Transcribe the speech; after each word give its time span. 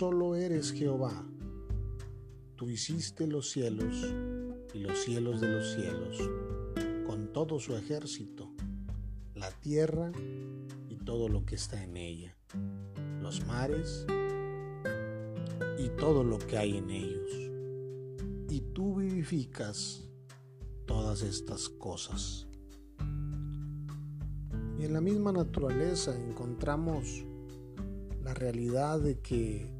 Solo 0.00 0.34
eres 0.34 0.72
Jehová. 0.72 1.12
Tú 2.56 2.70
hiciste 2.70 3.26
los 3.26 3.50
cielos 3.50 3.94
y 4.72 4.78
los 4.78 4.98
cielos 4.98 5.42
de 5.42 5.48
los 5.48 5.74
cielos, 5.74 6.16
con 7.06 7.34
todo 7.34 7.60
su 7.60 7.76
ejército, 7.76 8.50
la 9.34 9.50
tierra 9.60 10.10
y 10.88 10.96
todo 11.04 11.28
lo 11.28 11.44
que 11.44 11.56
está 11.56 11.84
en 11.84 11.98
ella, 11.98 12.34
los 13.20 13.44
mares 13.46 14.06
y 15.78 15.90
todo 15.98 16.24
lo 16.24 16.38
que 16.38 16.56
hay 16.56 16.78
en 16.78 16.88
ellos. 16.88 17.30
Y 18.48 18.62
tú 18.72 18.94
vivificas 18.94 20.08
todas 20.86 21.20
estas 21.20 21.68
cosas. 21.68 22.48
Y 24.78 24.84
en 24.86 24.94
la 24.94 25.02
misma 25.02 25.30
naturaleza 25.30 26.18
encontramos 26.18 27.22
la 28.22 28.32
realidad 28.32 28.98
de 28.98 29.20
que 29.20 29.78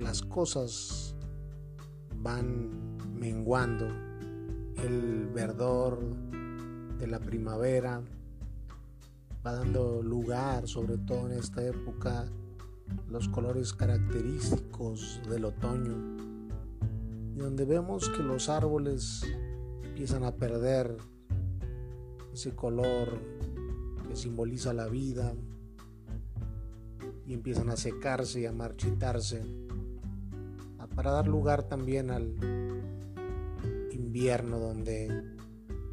las 0.00 0.22
cosas 0.22 1.14
van 2.16 2.96
menguando, 3.14 3.86
el 4.82 5.28
verdor 5.28 6.00
de 6.98 7.06
la 7.06 7.20
primavera 7.20 8.02
va 9.44 9.52
dando 9.52 10.02
lugar, 10.02 10.66
sobre 10.66 10.96
todo 10.98 11.30
en 11.30 11.38
esta 11.38 11.62
época, 11.64 12.26
los 13.08 13.28
colores 13.28 13.72
característicos 13.74 15.20
del 15.28 15.44
otoño, 15.44 15.94
donde 17.36 17.64
vemos 17.66 18.08
que 18.08 18.22
los 18.22 18.48
árboles 18.48 19.22
empiezan 19.84 20.24
a 20.24 20.32
perder 20.32 20.96
ese 22.32 22.54
color 22.54 23.18
que 24.08 24.16
simboliza 24.16 24.72
la 24.72 24.88
vida 24.88 25.34
y 27.26 27.34
empiezan 27.34 27.68
a 27.68 27.76
secarse 27.76 28.40
y 28.40 28.46
a 28.46 28.52
marchitarse 28.52 29.59
para 30.94 31.10
dar 31.12 31.28
lugar 31.28 31.62
también 31.64 32.10
al 32.10 32.34
invierno 33.92 34.58
donde 34.58 35.24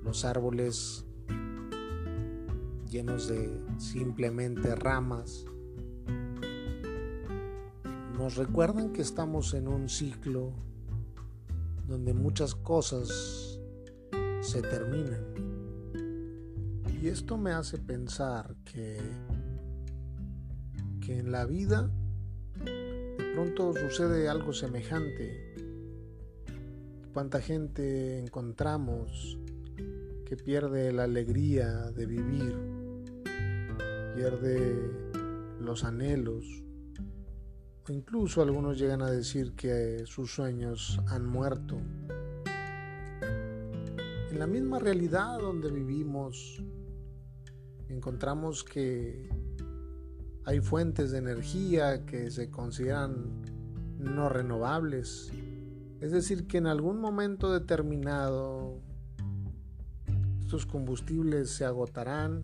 los 0.03 0.25
árboles 0.25 1.05
llenos 2.89 3.27
de 3.27 3.61
simplemente 3.77 4.75
ramas 4.75 5.45
nos 8.17 8.35
recuerdan 8.35 8.93
que 8.93 9.01
estamos 9.01 9.53
en 9.53 9.67
un 9.67 9.89
ciclo 9.89 10.51
donde 11.87 12.13
muchas 12.13 12.55
cosas 12.55 13.59
se 14.41 14.61
terminan. 14.61 15.23
Y 16.99 17.07
esto 17.07 17.37
me 17.37 17.51
hace 17.51 17.77
pensar 17.77 18.55
que, 18.65 18.99
que 20.99 21.19
en 21.19 21.31
la 21.31 21.45
vida 21.45 21.91
pronto 23.37 23.71
sucede 23.71 24.27
algo 24.29 24.51
semejante. 24.51 25.53
¿Cuánta 27.13 27.39
gente 27.39 28.17
encontramos 28.17 29.37
que 30.25 30.35
pierde 30.35 30.91
la 30.91 31.03
alegría 31.03 31.91
de 31.91 32.07
vivir? 32.07 32.57
Pierde 34.15 34.75
los 35.61 35.83
anhelos, 35.83 36.45
incluso 37.89 38.41
algunos 38.41 38.79
llegan 38.79 39.03
a 39.03 39.11
decir 39.11 39.53
que 39.53 40.01
sus 40.07 40.33
sueños 40.33 40.99
han 41.05 41.27
muerto. 41.27 41.77
En 44.31 44.39
la 44.39 44.47
misma 44.47 44.79
realidad 44.79 45.37
donde 45.37 45.69
vivimos, 45.69 46.63
encontramos 47.87 48.63
que 48.63 49.29
hay 50.47 50.61
fuentes 50.61 51.11
de 51.11 51.17
energía 51.17 52.05
que 52.05 52.31
se 52.31 52.49
consideran 52.49 53.43
no 53.99 54.29
renovables. 54.29 55.29
Es 55.99 56.13
decir, 56.13 56.47
que 56.47 56.57
en 56.57 56.67
algún 56.67 57.01
momento 57.01 57.51
determinado 57.51 58.79
estos 60.39 60.65
combustibles 60.65 61.49
se 61.49 61.65
agotarán. 61.65 62.43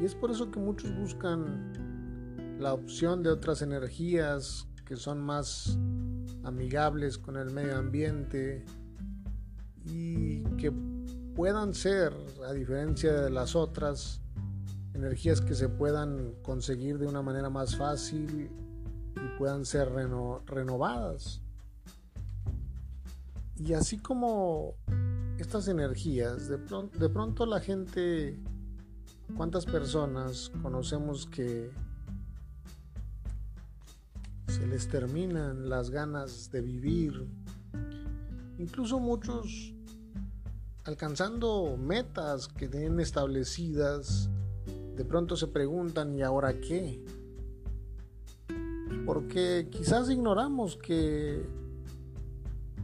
Y 0.00 0.04
es 0.04 0.14
por 0.14 0.30
eso 0.30 0.52
que 0.52 0.60
muchos 0.60 0.96
buscan 0.96 1.72
la 2.60 2.74
opción 2.74 3.24
de 3.24 3.30
otras 3.30 3.60
energías 3.60 4.68
que 4.84 4.94
son 4.94 5.20
más 5.20 5.76
amigables 6.44 7.18
con 7.18 7.36
el 7.36 7.50
medio 7.50 7.76
ambiente 7.76 8.64
y 9.84 10.44
que 10.58 10.72
puedan 11.34 11.74
ser, 11.74 12.12
a 12.48 12.52
diferencia 12.52 13.12
de 13.20 13.30
las 13.30 13.56
otras, 13.56 14.22
energías 14.96 15.40
que 15.40 15.54
se 15.54 15.68
puedan 15.68 16.32
conseguir 16.42 16.98
de 16.98 17.06
una 17.06 17.22
manera 17.22 17.50
más 17.50 17.76
fácil 17.76 18.50
y 19.14 19.38
puedan 19.38 19.64
ser 19.64 19.88
renovadas. 20.46 21.40
Y 23.56 23.72
así 23.72 23.98
como 23.98 24.74
estas 25.38 25.68
energías, 25.68 26.48
de, 26.48 26.58
de 26.58 27.08
pronto 27.08 27.46
la 27.46 27.60
gente, 27.60 28.38
¿cuántas 29.36 29.64
personas 29.64 30.50
conocemos 30.62 31.26
que 31.26 31.70
se 34.56 34.66
les 34.66 34.88
terminan 34.88 35.68
las 35.68 35.90
ganas 35.90 36.50
de 36.50 36.62
vivir. 36.62 37.28
Incluso 38.58 38.98
muchos 38.98 39.74
alcanzando 40.84 41.76
metas 41.76 42.48
que 42.48 42.68
tienen 42.68 43.00
establecidas, 43.00 44.30
de 44.96 45.04
pronto 45.04 45.36
se 45.36 45.48
preguntan, 45.48 46.14
¿y 46.14 46.22
ahora 46.22 46.58
qué? 46.60 47.04
Porque 49.04 49.68
quizás 49.70 50.08
ignoramos 50.10 50.76
que 50.76 51.46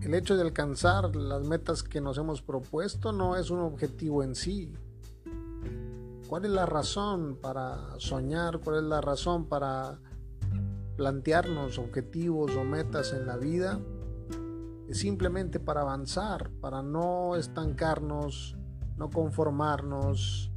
el 0.02 0.14
hecho 0.14 0.36
de 0.36 0.42
alcanzar 0.42 1.16
las 1.16 1.46
metas 1.46 1.82
que 1.82 2.00
nos 2.00 2.18
hemos 2.18 2.42
propuesto 2.42 3.12
no 3.12 3.36
es 3.36 3.50
un 3.50 3.60
objetivo 3.60 4.22
en 4.22 4.34
sí. 4.34 4.72
¿Cuál 6.28 6.44
es 6.44 6.50
la 6.50 6.66
razón 6.66 7.38
para 7.40 7.98
soñar? 7.98 8.60
¿Cuál 8.60 8.78
es 8.78 8.84
la 8.84 9.00
razón 9.00 9.46
para 9.46 9.98
plantearnos 10.96 11.78
objetivos 11.78 12.54
o 12.56 12.64
metas 12.64 13.12
en 13.12 13.26
la 13.26 13.36
vida 13.36 13.80
es 14.88 14.98
simplemente 14.98 15.58
para 15.58 15.80
avanzar, 15.80 16.50
para 16.60 16.82
no 16.82 17.36
estancarnos, 17.36 18.56
no 18.96 19.08
conformarnos 19.10 20.51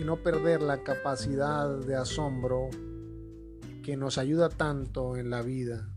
y 0.00 0.04
no 0.04 0.22
perder 0.22 0.62
la 0.62 0.82
capacidad 0.82 1.78
de 1.78 1.96
asombro 1.96 2.68
que 3.82 3.96
nos 3.96 4.18
ayuda 4.18 4.48
tanto 4.48 5.16
en 5.16 5.30
la 5.30 5.42
vida. 5.42 5.88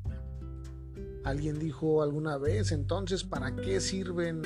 Alguien 1.24 1.58
dijo 1.58 2.04
alguna 2.04 2.38
vez, 2.38 2.72
entonces, 2.72 3.24
¿para 3.24 3.56
qué 3.56 3.80
sirven 3.80 4.44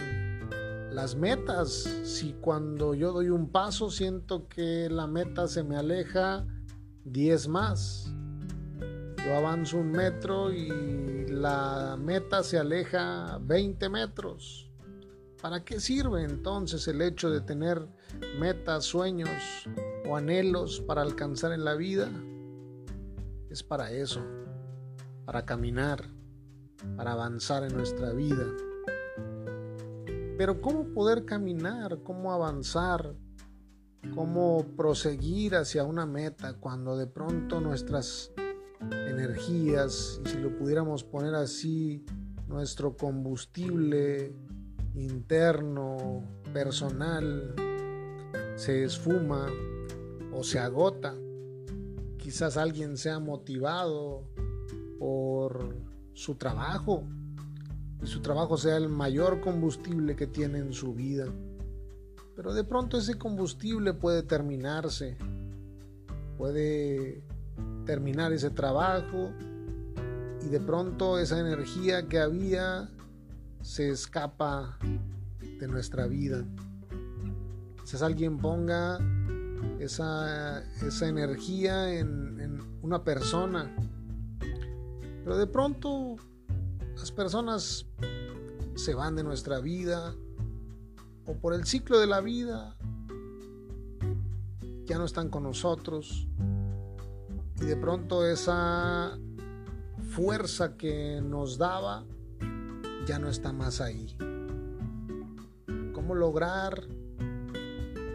las 0.92 1.16
metas 1.16 1.72
si 2.04 2.34
cuando 2.34 2.94
yo 2.94 3.12
doy 3.12 3.30
un 3.30 3.52
paso 3.52 3.90
siento 3.90 4.48
que 4.48 4.90
la 4.90 5.08
meta 5.08 5.48
se 5.48 5.64
me 5.64 5.76
aleja 5.76 6.46
10 7.04 7.48
más? 7.50 8.14
Yo 9.26 9.36
avanzo 9.36 9.78
un 9.78 9.92
metro 9.92 10.54
y 10.54 11.28
la 11.28 11.98
meta 12.00 12.44
se 12.44 12.58
aleja 12.58 13.38
20 13.42 13.90
metros. 13.90 14.69
¿Para 15.42 15.64
qué 15.64 15.80
sirve 15.80 16.24
entonces 16.24 16.86
el 16.90 17.02
hecho 17.02 17.30
de 17.30 17.40
tener 17.40 17.88
metas, 18.40 18.84
sueños 18.84 19.30
o 20.06 20.18
anhelos 20.18 20.82
para 20.82 21.02
alcanzar 21.02 21.54
en 21.54 21.64
la 21.64 21.76
vida? 21.76 22.10
Es 23.50 23.64
para 23.64 23.90
eso, 23.92 24.22
para 25.26 25.46
caminar, 25.46 26.04
para 26.98 27.14
avanzar 27.14 27.64
en 27.64 27.74
nuestra 27.74 28.12
vida. 28.12 28.46
Pero 30.38 30.60
¿cómo 30.60 30.94
poder 30.94 31.24
caminar? 31.24 32.04
¿Cómo 32.04 32.34
avanzar? 32.34 33.16
¿Cómo 34.14 34.66
proseguir 34.76 35.56
hacia 35.56 35.86
una 35.86 36.06
meta 36.06 36.56
cuando 36.56 36.98
de 36.98 37.08
pronto 37.08 37.62
nuestras 37.62 38.34
energías 38.92 40.20
y 40.26 40.30
si 40.30 40.38
lo 40.38 40.58
pudiéramos 40.58 41.06
poner 41.06 41.36
así, 41.36 42.06
nuestro 42.48 42.98
combustible 42.98 44.36
interno, 44.96 46.24
personal, 46.54 47.56
se 48.56 48.84
esfuma 48.84 49.48
o 50.34 50.44
se 50.44 50.60
agota. 50.60 51.16
Quizás 52.18 52.58
alguien 52.58 52.98
sea 52.98 53.20
motivado 53.20 54.24
por 55.00 55.76
su 56.14 56.36
trabajo 56.36 57.04
y 58.02 58.08
su 58.08 58.22
trabajo 58.22 58.58
sea 58.58 58.78
el 58.78 58.90
mayor 58.90 59.42
combustible 59.42 60.16
que 60.16 60.28
tiene 60.28 60.60
en 60.60 60.74
su 60.74 60.94
vida. 60.94 61.26
Pero 62.36 62.54
de 62.54 62.64
pronto 62.64 62.98
ese 62.98 63.18
combustible 63.18 63.94
puede 63.94 64.24
terminarse, 64.24 65.18
puede 66.38 67.24
terminar 67.86 68.32
ese 68.32 68.50
trabajo 68.50 69.32
y 70.46 70.50
de 70.50 70.60
pronto 70.60 71.20
esa 71.20 71.40
energía 71.40 72.08
que 72.08 72.20
había 72.20 72.90
se 73.62 73.90
escapa 73.90 74.78
de 75.60 75.68
nuestra 75.68 76.08
vida. 76.08 76.46
Quizás 77.82 78.02
alguien 78.02 78.38
ponga 78.38 79.00
esa, 79.80 80.64
esa 80.86 81.08
energía 81.08 81.94
en, 81.94 82.40
en 82.40 82.60
una 82.82 83.04
persona. 83.04 83.76
Pero 85.24 85.38
de 85.38 85.48
pronto 85.48 86.16
las 86.96 87.12
personas 87.12 87.86
se 88.76 88.94
van 88.94 89.16
de 89.16 89.24
nuestra 89.24 89.60
vida 89.60 90.16
o 91.26 91.34
por 91.34 91.54
el 91.54 91.66
ciclo 91.66 92.00
de 92.00 92.08
la 92.08 92.22
vida 92.22 92.76
ya 94.86 94.98
no 94.98 95.06
están 95.06 95.30
con 95.30 95.44
nosotros 95.44 96.28
y 97.62 97.66
de 97.66 97.76
pronto 97.76 98.26
esa 98.26 99.18
fuerza 100.12 100.76
que 100.78 101.22
nos 101.22 101.58
daba 101.58 102.06
ya 103.10 103.18
no 103.18 103.28
está 103.28 103.52
más 103.52 103.82
ahí. 103.82 104.16
¿Cómo 105.94 106.14
lograr 106.14 106.84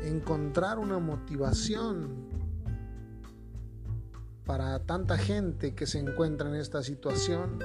encontrar 0.05 0.79
una 0.79 1.01
motivación 1.01 2.29
para 4.47 4.79
tanta 4.87 5.19
gente 5.19 5.75
que 5.75 5.89
se 5.89 5.99
encuentra 5.99 6.49
en 6.49 6.55
esta 6.55 6.85
situación? 6.85 7.59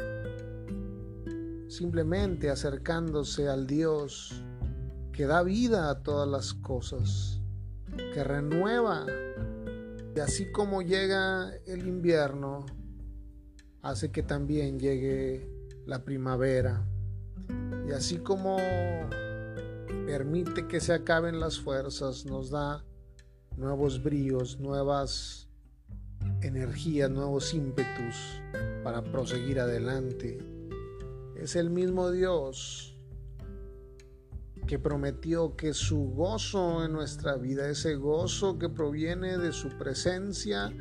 Simplemente 1.67 2.49
acercándose 2.49 3.47
al 3.47 3.67
Dios 3.67 4.43
que 5.13 5.27
da 5.27 5.43
vida 5.43 5.91
a 5.91 6.01
todas 6.01 6.27
las 6.27 6.55
cosas, 6.55 7.41
que 8.11 8.23
renueva. 8.23 9.05
Y 10.15 10.19
así 10.19 10.51
como 10.51 10.81
llega 10.81 11.51
el 11.67 11.87
invierno, 11.87 12.65
hace 13.83 14.09
que 14.09 14.23
también 14.23 14.79
llegue 14.79 15.47
la 15.85 16.03
primavera. 16.03 16.87
Y 17.87 17.91
así 17.91 18.17
como 18.17 18.57
permite 20.05 20.67
que 20.67 20.79
se 20.79 20.93
acaben 20.93 21.39
las 21.39 21.59
fuerzas, 21.59 22.25
nos 22.25 22.49
da 22.49 22.83
nuevos 23.57 24.01
bríos, 24.01 24.59
nuevas 24.59 25.49
energías, 26.41 27.09
nuevos 27.09 27.53
ímpetus 27.53 28.15
para 28.83 29.03
proseguir 29.03 29.59
adelante. 29.59 30.37
Es 31.35 31.55
el 31.55 31.69
mismo 31.69 32.11
Dios 32.11 32.95
que 34.67 34.77
prometió 34.77 35.55
que 35.55 35.73
su 35.73 36.11
gozo 36.11 36.85
en 36.85 36.93
nuestra 36.93 37.37
vida, 37.37 37.69
ese 37.69 37.95
gozo 37.95 38.59
que 38.59 38.69
proviene 38.69 39.37
de 39.37 39.51
su 39.51 39.69
presencia, 39.69 40.71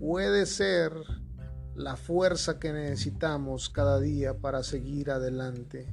puede 0.00 0.44
ser 0.46 0.92
la 1.76 1.94
fuerza 1.94 2.58
que 2.58 2.72
necesitamos 2.72 3.68
cada 3.68 4.00
día 4.00 4.38
para 4.38 4.62
seguir 4.62 5.10
adelante. 5.10 5.86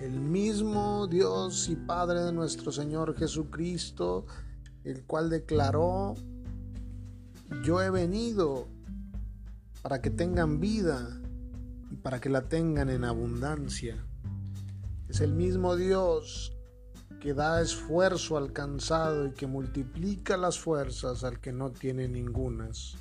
El 0.00 0.20
mismo 0.20 1.06
Dios 1.06 1.68
y 1.68 1.76
Padre 1.76 2.22
de 2.22 2.32
nuestro 2.32 2.72
Señor 2.72 3.16
Jesucristo, 3.16 4.26
el 4.82 5.04
cual 5.04 5.30
declaró, 5.30 6.16
yo 7.62 7.80
he 7.80 7.90
venido 7.90 8.66
para 9.80 10.02
que 10.02 10.10
tengan 10.10 10.58
vida 10.58 11.20
y 11.88 11.94
para 11.96 12.20
que 12.20 12.30
la 12.30 12.48
tengan 12.48 12.90
en 12.90 13.04
abundancia. 13.04 14.04
Es 15.08 15.20
el 15.20 15.34
mismo 15.34 15.76
Dios 15.76 16.52
que 17.20 17.32
da 17.32 17.62
esfuerzo 17.62 18.36
al 18.36 18.52
cansado 18.52 19.26
y 19.26 19.30
que 19.30 19.46
multiplica 19.46 20.36
las 20.36 20.58
fuerzas 20.58 21.22
al 21.22 21.38
que 21.40 21.52
no 21.52 21.70
tiene 21.70 22.08
ningunas 22.08 22.96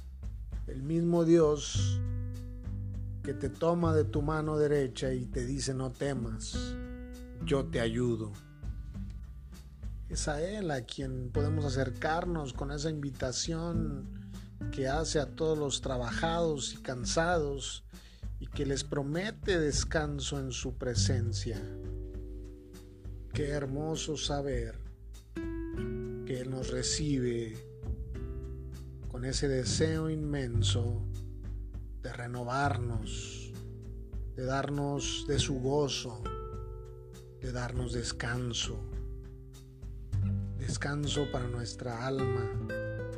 el 0.68 0.82
mismo 0.82 1.26
Dios 1.26 2.00
que 3.24 3.34
te 3.34 3.50
toma 3.50 3.94
de 3.96 4.04
tu 4.04 4.22
mano 4.22 4.58
derecha 4.58 5.14
y 5.14 5.26
te 5.26 5.46
dice 5.46 5.74
no 5.74 5.92
temas, 5.92 6.76
yo 7.46 7.66
te 7.66 7.80
ayudo. 7.80 8.32
Es 10.10 10.28
a 10.28 10.42
Él 10.42 10.72
a 10.72 10.82
quien 10.82 11.32
podemos 11.32 11.66
acercarnos 11.66 12.54
con 12.54 12.72
esa 12.72 12.90
invitación 12.90 14.32
que 14.72 14.88
hace 14.88 15.20
a 15.20 15.36
todos 15.36 15.58
los 15.58 15.82
trabajados 15.82 16.74
y 16.74 16.78
cansados 16.78 17.84
y 18.40 18.48
que 18.48 18.66
les 18.66 18.84
promete 18.84 19.60
descanso 19.60 20.40
en 20.40 20.52
su 20.52 20.78
presencia. 20.78 21.62
Qué 23.34 23.50
hermoso 23.50 24.18
saber 24.18 24.78
que 26.26 26.42
Él 26.42 26.52
nos 26.52 26.70
recibe 26.70 27.73
con 29.14 29.26
ese 29.26 29.48
deseo 29.48 30.10
inmenso 30.10 31.04
de 32.02 32.12
renovarnos, 32.12 33.54
de 34.36 34.44
darnos 34.44 35.26
de 35.28 35.38
su 35.38 35.60
gozo, 35.60 36.24
de 37.40 37.52
darnos 37.52 37.94
descanso, 37.94 38.76
descanso 40.58 41.28
para 41.32 41.48
nuestra 41.48 42.08
alma, 42.08 42.50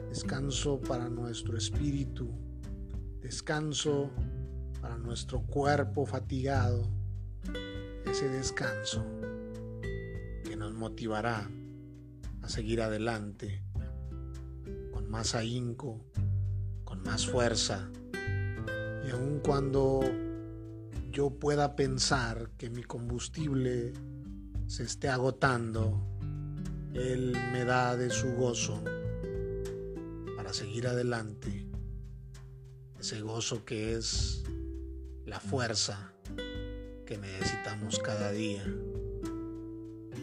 descanso 0.10 0.82
para 0.82 1.08
nuestro 1.08 1.56
espíritu, 1.58 2.30
descanso 3.22 4.12
para 4.82 4.98
nuestro 4.98 5.44
cuerpo 5.44 6.06
fatigado, 6.06 6.92
ese 8.06 8.28
descanso 8.28 9.02
que 10.44 10.58
nos 10.58 10.74
motivará 10.74 11.50
a 12.42 12.50
seguir 12.50 12.82
adelante 12.82 13.65
más 15.10 15.36
ahínco, 15.36 16.06
con 16.84 17.04
más 17.04 17.28
fuerza. 17.28 17.90
Y 19.08 19.12
aun 19.12 19.40
cuando 19.44 20.02
yo 21.12 21.30
pueda 21.30 21.76
pensar 21.76 22.52
que 22.58 22.70
mi 22.70 22.84
combustible 22.84 23.94
se 24.68 24.84
esté 24.84 25.10
agotando, 25.10 26.06
Él 26.94 27.38
me 27.52 27.66
da 27.66 27.96
de 27.96 28.10
su 28.10 28.34
gozo 28.34 28.84
para 30.36 30.54
seguir 30.54 30.88
adelante. 30.88 31.68
Ese 33.00 33.22
gozo 33.22 33.64
que 33.64 33.96
es 33.96 34.44
la 35.26 35.40
fuerza 35.40 36.14
que 37.06 37.18
necesitamos 37.18 38.00
cada 38.00 38.32
día, 38.32 38.64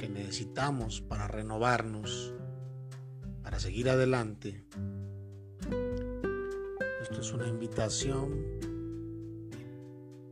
que 0.01 0.09
necesitamos 0.09 1.01
para 1.01 1.29
renovarnos 1.29 2.35
para 3.43 3.59
seguir 3.59 3.91
adelante. 3.91 4.65
Esto 7.01 7.21
es 7.21 7.33
una 7.33 7.49
invitación 7.49 8.45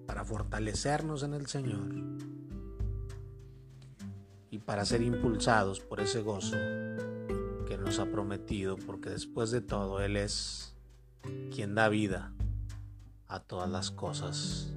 para 0.07 0.25
fortalecernos 0.25 1.23
en 1.23 1.35
el 1.35 1.47
Señor 1.47 1.89
y 4.51 4.59
para 4.59 4.85
ser 4.85 5.03
impulsados 5.03 5.81
por 5.81 6.01
ese 6.01 6.23
gozo 6.23 6.57
que 7.67 7.79
nos 7.79 7.99
ha 7.99 8.07
prometido, 8.07 8.77
porque 8.77 9.11
después 9.11 9.51
de 9.51 9.61
todo 9.61 10.01
Él 10.01 10.17
es 10.17 10.75
quien 11.55 11.75
da 11.75 11.89
vida 11.89 12.33
a 13.29 13.41
todas 13.41 13.71
las 13.71 13.91
cosas. 13.91 14.73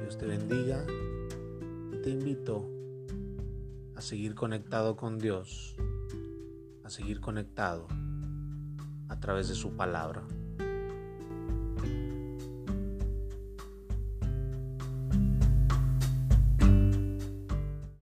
Dios 0.00 0.18
te 0.18 0.26
bendiga 0.26 0.84
y 1.92 2.02
te 2.02 2.10
invito 2.10 2.68
a 3.96 4.00
seguir 4.00 4.34
conectado 4.34 4.96
con 4.96 5.18
Dios 5.18 5.76
seguir 6.90 7.20
conectado 7.20 7.86
a 9.08 9.20
través 9.20 9.48
de 9.48 9.54
su 9.54 9.76
palabra. 9.76 10.22